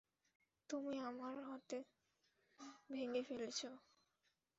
[0.69, 1.69] তুমি আমার হাত
[2.89, 3.69] ভেঙে ফেলছো।